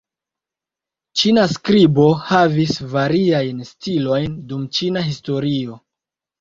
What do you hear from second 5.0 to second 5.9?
historio.